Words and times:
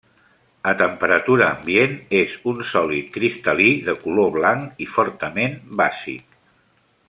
A 0.69 0.71
temperatura 0.77 1.49
ambient 1.57 1.93
és 2.21 2.33
un 2.53 2.63
sòlid 2.71 3.11
cristal·lí 3.19 3.69
de 3.91 3.95
color 4.07 4.33
blanc 4.39 4.83
i 4.87 4.89
fortament 4.97 5.55
bàsic. 5.85 6.39